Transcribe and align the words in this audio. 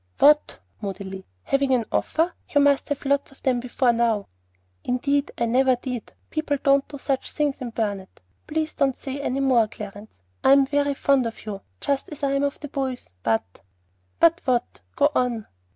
"What?" 0.17 0.57
moodily. 0.81 1.27
"Having 1.43 1.75
an 1.75 1.85
offer? 1.91 2.33
You 2.49 2.59
must 2.59 2.89
have 2.89 3.03
had 3.03 3.09
lots 3.11 3.31
of 3.31 3.43
them 3.43 3.59
before 3.59 3.93
now." 3.93 4.29
"Indeed 4.83 5.29
I 5.37 5.45
never 5.45 5.75
did. 5.75 6.13
People 6.31 6.57
don't 6.63 6.87
do 6.87 6.97
such 6.97 7.29
things 7.29 7.61
in 7.61 7.69
Burnet. 7.69 8.19
Please 8.47 8.73
don't 8.73 8.95
say 8.95 9.21
any 9.21 9.41
more, 9.41 9.67
Clarence. 9.67 10.23
I'm 10.43 10.65
very 10.65 10.95
fond 10.95 11.27
of 11.27 11.45
you, 11.45 11.61
just 11.81 12.09
as 12.09 12.23
I 12.23 12.31
am 12.31 12.43
of 12.43 12.59
the 12.61 12.67
boys; 12.69 13.11
but" 13.21 13.61
"But 14.19 14.41
what? 14.45 14.81
Go 14.95 15.11
on." 15.13 15.45